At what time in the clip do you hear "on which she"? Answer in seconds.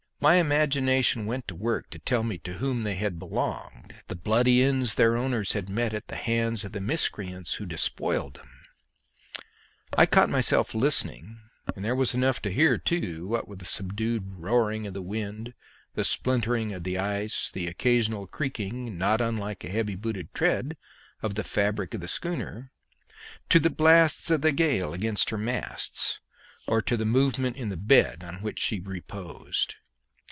28.23-28.79